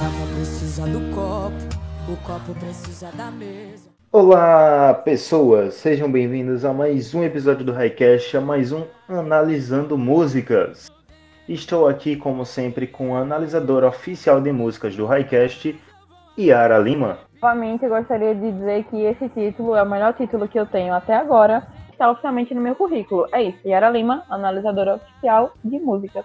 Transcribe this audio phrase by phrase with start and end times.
[0.00, 3.90] garrafa precisa do copo, o copo precisa da mesa.
[4.10, 5.74] Olá, pessoas!
[5.74, 10.90] Sejam bem-vindos a mais um episódio do Highcast, a mais um Analisando Músicas.
[11.46, 15.78] Estou aqui, como sempre, com a analisadora oficial de músicas do Highcast,
[16.38, 17.18] Yara Lima.
[17.42, 20.94] Novamente, eu gostaria de dizer que esse título é o melhor título que eu tenho
[20.94, 23.26] até agora, está oficialmente no meu currículo.
[23.32, 26.24] É isso, Yara Lima, analisadora oficial de músicas.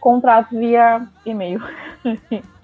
[0.00, 1.60] Contrato via e-mail.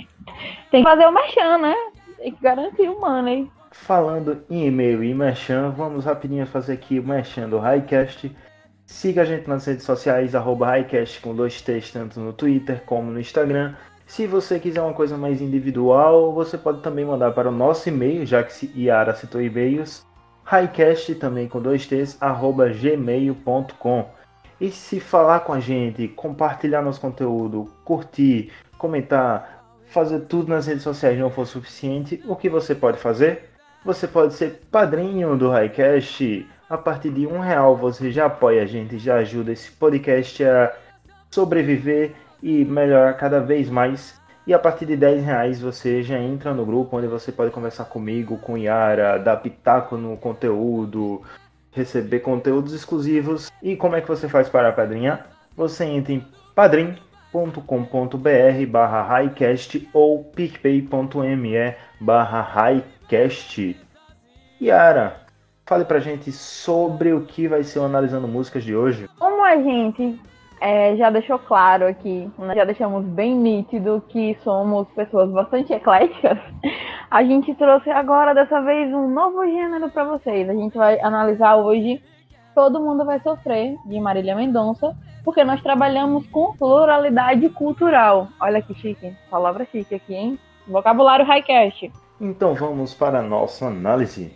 [0.71, 1.75] Tem que fazer o merchan, né?
[2.17, 3.51] Tem que garantir o money.
[3.73, 8.35] Falando em e-mail e merchan, vamos rapidinho fazer aqui o merchan do Highcast.
[8.87, 13.11] Siga a gente nas redes sociais, arroba Highcast com dois T's, tanto no Twitter como
[13.11, 13.75] no Instagram.
[14.07, 18.27] Se você quiser uma coisa mais individual, você pode também mandar para o nosso e-mail,
[18.27, 20.05] já que Yara citou e-mails,
[20.45, 24.09] highcast também com dois T's, arroba gmail.com.
[24.61, 29.60] E se falar com a gente, compartilhar nosso conteúdo, curtir, comentar,
[29.91, 33.51] fazer tudo nas redes sociais não for suficiente, o que você pode fazer?
[33.85, 36.47] Você pode ser padrinho do Highcast.
[36.69, 40.73] A partir de um real você já apoia a gente, já ajuda esse podcast a
[41.31, 44.21] sobreviver e melhorar cada vez mais.
[44.47, 47.85] E a partir de 10 reais você já entra no grupo onde você pode conversar
[47.87, 51.23] comigo, com Yara, dar pitaco no conteúdo,
[51.73, 53.51] receber conteúdos exclusivos.
[53.61, 55.27] E como é que você faz para padrinhar?
[55.57, 56.25] Você entra em
[57.33, 63.77] padrim.com.br barra highcast ou picpay.me barra highcast.
[64.61, 65.17] Yara,
[65.65, 69.09] fale pra gente sobre o que vai ser o Analisando Músicas de hoje.
[69.19, 70.21] Como a gente
[70.61, 76.39] é, já deixou claro aqui, né, já deixamos bem nítido que somos pessoas bastante ecléticas,
[77.11, 80.49] a gente trouxe agora, dessa vez, um novo gênero para vocês.
[80.49, 82.03] A gente vai analisar hoje
[82.55, 84.95] Todo Mundo Vai Sofrer, de Marília Mendonça,
[85.25, 88.29] porque nós trabalhamos com pluralidade cultural.
[88.41, 90.39] Olha que chique, palavra chique aqui, hein?
[90.67, 91.93] Vocabulário Highcast.
[92.21, 94.33] Então vamos para a nossa análise.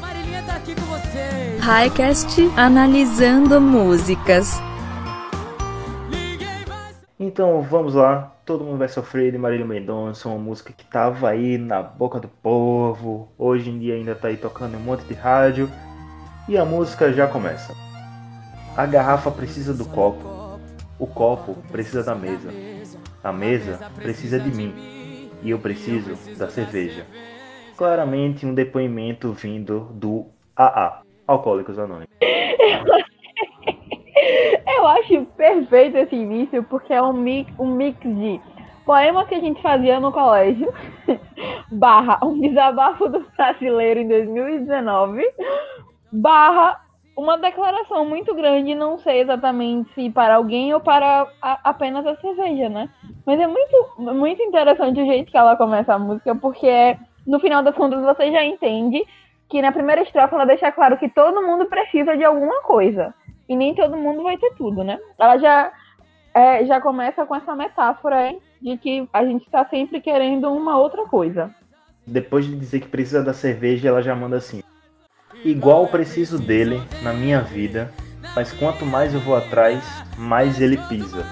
[0.00, 1.60] Marilinha tá aqui com vocês.
[1.60, 4.60] Highcast Analisando Músicas.
[7.20, 8.32] Então vamos lá.
[8.46, 12.28] Todo mundo vai sofrer de Marília Mendonça, uma música que tava aí na boca do
[12.28, 13.28] povo.
[13.36, 15.70] Hoje em dia ainda tá aí tocando em um monte de rádio.
[16.48, 17.87] E a música já começa.
[18.78, 20.22] A garrafa precisa do copo.
[21.00, 22.48] O copo precisa da mesa.
[23.24, 24.72] A mesa precisa de mim.
[25.42, 27.04] E eu preciso da cerveja.
[27.76, 32.06] Claramente um depoimento vindo do AA, Alcoólicos Anônimos.
[34.68, 38.40] Eu acho perfeito esse início, porque é um mix, um mix de
[38.86, 40.72] poema que a gente fazia no colégio,
[41.72, 45.24] barra um desabafo do brasileiro em 2019,
[46.12, 46.80] barra
[47.18, 52.14] uma declaração muito grande, não sei exatamente se para alguém ou para a- apenas a
[52.14, 52.88] cerveja, né?
[53.26, 56.96] Mas é muito, muito interessante o jeito que ela começa a música, porque
[57.26, 59.04] no final das contas você já entende
[59.48, 63.12] que na primeira estrofe ela deixa claro que todo mundo precisa de alguma coisa.
[63.48, 64.96] E nem todo mundo vai ter tudo, né?
[65.18, 65.72] Ela já,
[66.32, 70.78] é, já começa com essa metáfora hein, de que a gente está sempre querendo uma
[70.78, 71.50] outra coisa.
[72.06, 74.62] Depois de dizer que precisa da cerveja, ela já manda assim:
[75.44, 77.90] Igual preciso dele na minha vida,
[78.34, 79.84] mas quanto mais eu vou atrás,
[80.18, 81.24] mais ele pisa.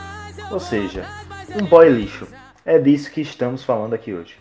[0.50, 1.05] Ou seja,
[1.61, 2.27] um boy lixo.
[2.65, 4.37] É disso que estamos falando aqui hoje.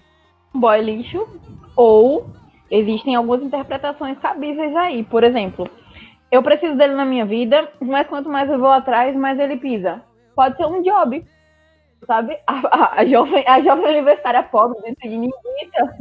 [0.53, 1.27] boy lixo,
[1.75, 2.27] ou
[2.71, 5.03] existem algumas interpretações cabíveis aí.
[5.03, 5.69] Por exemplo,
[6.31, 10.01] eu preciso dele na minha vida, mas quanto mais eu vou atrás, mais ele pisa.
[10.35, 11.23] Pode ser um job,
[12.07, 12.37] sabe?
[12.47, 15.97] A, a- a jovem, a jovem universitária pobre, desinibida,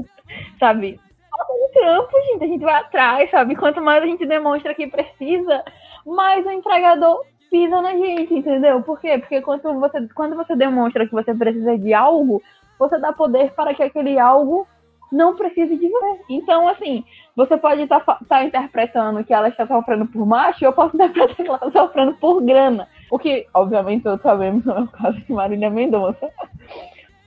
[0.59, 1.01] sabe?
[1.37, 3.56] Falta um trampo, gente, a gente vai atrás, sabe?
[3.56, 5.65] Quanto mais a gente demonstra que precisa,
[6.06, 8.83] mais o empregador pisa na gente, entendeu?
[8.83, 9.19] Por quê?
[9.19, 12.43] Porque quando você, quando você demonstra que você precisa de algo,
[12.78, 14.67] você dá poder para que aquele algo
[15.11, 16.21] não precise de você.
[16.28, 17.05] Então, assim,
[17.37, 21.61] você pode estar interpretando que ela está sofrendo por macho, eu posso interpretar que ela
[21.65, 22.89] está sofrendo por grana.
[23.11, 26.28] O que, obviamente, todos sabemos não é o caso de Marília Mendonça.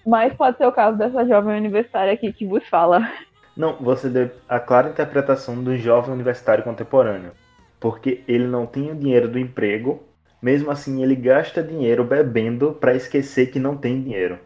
[0.06, 3.10] Mas pode ser o caso dessa jovem universitária aqui que vos fala.
[3.58, 7.32] Não, você deu a clara interpretação do jovem universitário contemporâneo.
[7.80, 10.04] Porque ele não tem o dinheiro do emprego,
[10.40, 14.38] mesmo assim ele gasta dinheiro bebendo para esquecer que não tem dinheiro.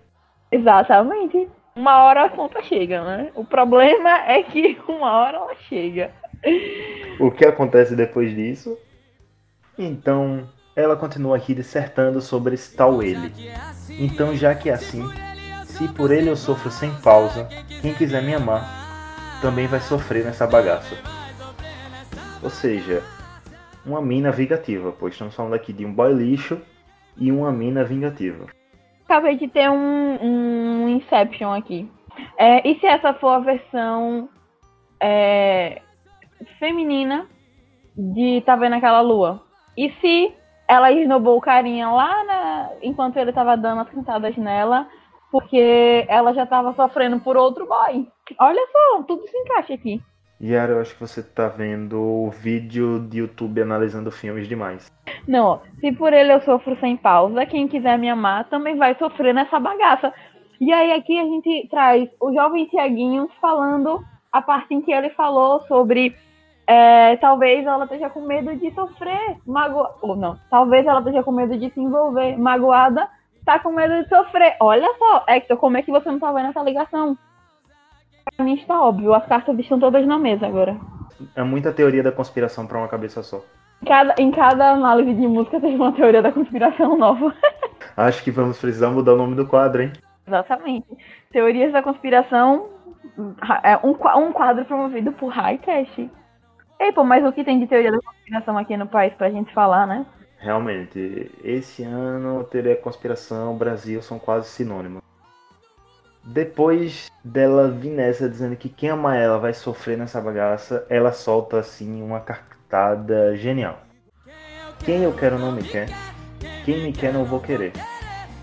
[0.50, 1.50] Exatamente.
[1.76, 3.32] Uma hora a conta chega, né?
[3.36, 6.12] O problema é que uma hora ela chega.
[7.20, 8.78] O que acontece depois disso?
[9.78, 13.34] Então, ela continua aqui dissertando sobre esse tal ele.
[13.90, 15.04] Então, já que é assim,
[15.66, 17.48] se por ele eu sofro sem pausa,
[17.82, 18.81] quem quiser me amar
[19.42, 20.96] também vai sofrer nessa bagaça.
[22.44, 23.04] Ou seja,
[23.86, 26.62] uma mina vingativa, pois estamos falando aqui de um boy lixo
[27.18, 28.46] e uma mina vingativa.
[29.04, 31.90] Acabei de ter um, um Inception aqui.
[32.38, 34.30] É, e se essa for a versão
[35.00, 35.82] é,
[36.60, 37.28] feminina
[37.98, 39.44] de Tá Vendo Aquela Lua?
[39.76, 40.34] E se
[40.68, 44.88] ela esnobou o carinha lá na, enquanto ele tava dando as cantadas nela,
[45.32, 48.08] porque ela já tava sofrendo por outro boy?
[48.40, 50.02] Olha só, tudo se encaixa aqui.
[50.44, 54.92] Yara, eu acho que você tá vendo o vídeo de YouTube analisando filmes demais.
[55.28, 59.36] Não, se por ele eu sofro sem pausa, quem quiser me amar também vai sofrer
[59.36, 60.12] nessa bagaça.
[60.60, 65.12] E aí aqui a gente traz o jovem Tiaguinho falando a parte em que ele
[65.12, 66.16] falou sobre
[66.66, 69.94] é, talvez ela esteja com medo de sofrer, magoada.
[70.02, 73.08] Ou não, talvez ela esteja com medo de se envolver, magoada,
[73.46, 74.56] tá com medo de sofrer.
[74.60, 77.18] Olha só, Hector, como é que você não tá vendo essa ligação?
[78.36, 80.78] Pra mim está óbvio, as cartas estão todas na mesa agora.
[81.36, 83.42] É muita teoria da conspiração pra uma cabeça só.
[83.82, 87.34] Em cada, em cada análise de música tem uma teoria da conspiração nova.
[87.98, 89.94] Acho que vamos precisar mudar o nome do quadro, hein?
[90.28, 90.88] Exatamente.
[91.32, 92.70] Teorias da conspiração
[93.64, 96.10] é um, um quadro promovido por Highcast.
[96.80, 99.54] Ei, pô, mas o que tem de teoria da conspiração aqui no país pra gente
[99.54, 100.06] falar, né?
[100.42, 105.04] Realmente, esse ano teoria da conspiração, Brasil são quase sinônimos.
[106.24, 111.60] Depois dela vir nessa dizendo que quem ama ela vai sofrer nessa bagaça, ela solta
[111.60, 113.82] assim uma cartada genial.
[114.84, 115.90] Quem eu quero não me quer,
[116.66, 117.74] quem me quer não vou querer.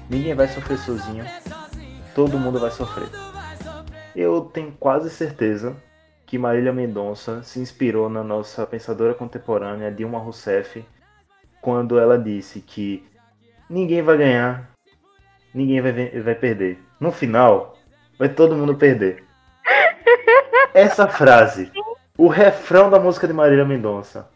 [0.08, 1.24] Ninguém vai sofrer sozinho,
[2.14, 3.08] todo mundo vai sofrer.
[4.14, 5.74] Eu tenho quase certeza
[6.24, 10.84] que Marília Mendonça se inspirou na nossa pensadora contemporânea Dilma Rousseff
[11.60, 13.06] quando ela disse que
[13.68, 14.70] ninguém vai ganhar,
[15.54, 16.78] ninguém vai, vai perder.
[17.00, 17.76] No final,
[18.18, 19.24] vai todo mundo perder.
[20.74, 21.70] Essa frase,
[22.16, 24.30] o refrão da música de Marília Mendonça,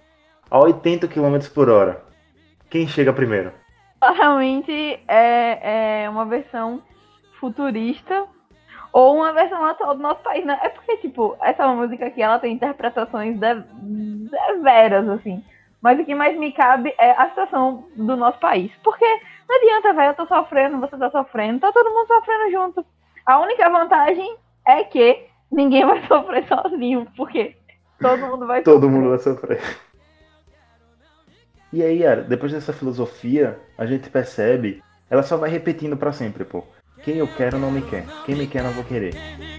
[0.51, 2.03] a 80 km por hora.
[2.71, 3.53] Quem chega primeiro?
[4.01, 4.73] Claramente
[5.07, 6.83] é, é uma versão
[7.39, 8.27] futurista
[8.93, 10.59] ou uma versão atual do nosso país, né?
[10.63, 13.63] É porque, tipo, essa música aqui, ela tem interpretações de-
[14.29, 15.43] severas, assim.
[15.83, 18.71] Mas o que mais me cabe é a situação do nosso país.
[18.85, 19.05] Porque
[19.49, 22.87] não adianta, velho, eu tô sofrendo, você tá sofrendo, tá todo mundo sofrendo junto.
[23.27, 24.37] A única vantagem
[24.67, 27.57] é que ninguém vai sofrer sozinho, porque
[28.01, 28.91] todo mundo vai Todo sofrer.
[28.91, 29.61] mundo vai sofrer.
[31.73, 36.45] E aí, Yara, depois dessa filosofia, a gente percebe, ela só vai repetindo pra sempre,
[36.45, 36.63] pô.
[37.03, 39.13] Quem eu quero não me quer, quem me quer não vou querer.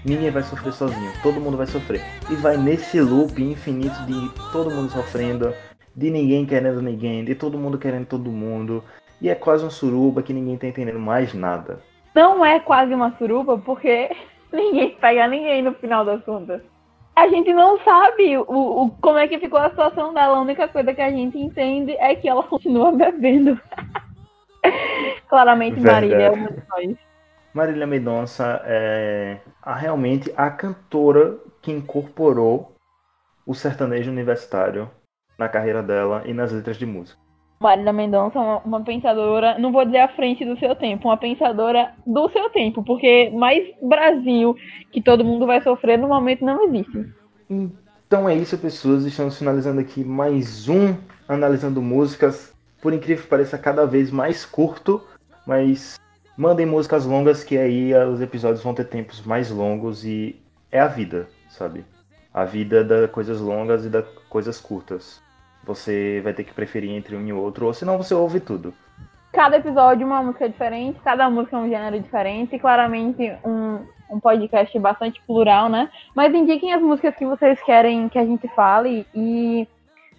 [0.04, 2.00] Ninguém vai sofrer sozinho, todo mundo vai sofrer.
[2.30, 5.52] E vai nesse loop infinito de todo mundo sofrendo,
[5.96, 8.82] de ninguém querendo ninguém, de todo mundo querendo todo mundo.
[9.20, 11.80] E é quase um suruba que ninguém tá entendendo mais nada.
[12.14, 14.10] não é quase uma suruba, porque
[14.52, 16.60] ninguém pega ninguém no final das contas.
[17.16, 20.36] A gente não sabe o, o- como é que ficou a situação dela.
[20.36, 23.58] A única coisa que a gente entende é que ela continua bebendo.
[25.28, 26.96] Claramente, Marília é uma de nós.
[27.52, 32.72] Marília Mendonça é a- realmente a cantora que incorporou
[33.46, 34.90] o sertanejo universitário
[35.38, 37.18] na carreira dela e nas letras de música.
[37.60, 41.16] Marília Mendonça é uma, uma pensadora, não vou dizer à frente do seu tempo, uma
[41.16, 44.54] pensadora do seu tempo, porque mais Brasil
[44.92, 47.10] que todo mundo vai sofrer no momento não existe.
[48.06, 49.06] Então é isso, pessoas.
[49.06, 50.94] Estamos finalizando aqui mais um
[51.26, 52.52] Analisando Músicas.
[52.82, 55.02] Por incrível que pareça, cada vez mais curto,
[55.46, 55.98] mas
[56.36, 60.38] mandem músicas longas que aí os episódios vão ter tempos mais longos e
[60.70, 61.82] é a vida, sabe?
[62.32, 65.23] A vida das coisas longas e das coisas curtas.
[65.64, 68.74] Você vai ter que preferir entre um e outro, ou senão você ouve tudo.
[69.32, 73.80] cada episódio uma música diferente, cada música é um gênero diferente, e claramente um,
[74.10, 75.90] um podcast bastante plural, né?
[76.14, 79.66] Mas indiquem as músicas que vocês querem que a gente fale e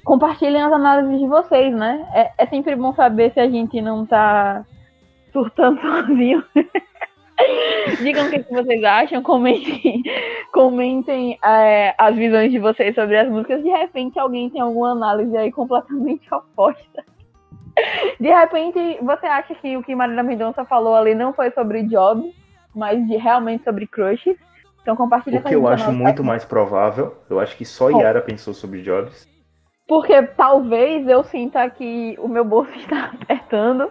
[0.03, 2.05] compartilhem as análises de vocês, né?
[2.13, 4.65] É, é sempre bom saber se a gente não tá
[5.31, 6.43] surtando sozinho.
[8.01, 10.03] Digam o que, vocês acham, comentem,
[10.53, 13.61] comentem é, as visões de vocês sobre as músicas.
[13.61, 17.03] De repente alguém tem alguma análise aí completamente oposta.
[18.19, 22.33] De repente, você acha que o que Marília Mendonça falou ali não foi sobre Job,
[22.73, 24.37] mas de, realmente sobre crushes?
[24.81, 27.89] Então compartilha O com a que eu acho muito mais provável, eu acho que só.
[27.89, 29.27] Yara pensou sobre Jobs.
[29.87, 33.89] Porque talvez eu sinta que o meu bolso está apertando.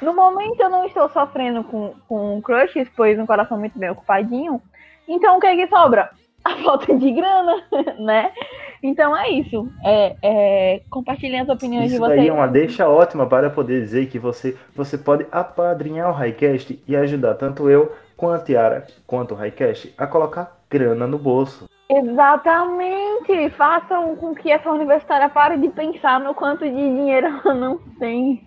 [0.00, 4.60] No momento eu não estou sofrendo com, com crushes, pois um coração muito bem ocupadinho.
[5.08, 6.10] Então o que é que sobra?
[6.44, 7.62] A falta de grana,
[8.00, 8.32] né?
[8.82, 9.68] Então é isso.
[9.84, 12.18] É, é, compartilhem as opiniões de Isso vocês.
[12.18, 16.82] daí é uma deixa ótima para poder dizer que você, você pode apadrinhar o Highcast
[16.86, 21.68] e ajudar tanto eu, quanto Yara, quanto o Highcast a colocar grana no bolso.
[21.94, 23.50] Exatamente!
[23.50, 28.46] Façam com que essa universitária pare de pensar no quanto de dinheiro ela não tem.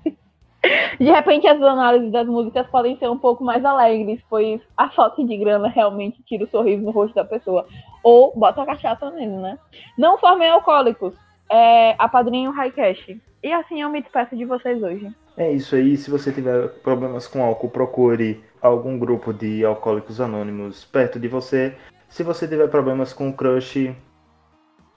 [0.99, 5.23] De repente as análises das músicas podem ser um pouco mais alegres, pois a falta
[5.23, 7.67] de grana realmente tira o sorriso no rosto da pessoa.
[8.03, 9.59] Ou bota a cachaça mesmo, né?
[9.95, 11.13] Não formem alcoólicos.
[11.47, 13.15] É, apadrinho Highcash.
[13.43, 15.13] E assim eu me despeço de vocês hoje.
[15.37, 15.95] É isso aí.
[15.97, 21.75] Se você tiver problemas com álcool, procure algum grupo de alcoólicos anônimos perto de você.
[22.15, 23.93] Se você tiver problemas com crush,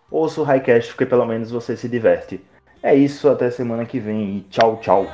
[0.09, 2.41] ouça o Highcast, porque pelo menos você se diverte.
[2.81, 5.05] É isso, até semana que vem e tchau, tchau.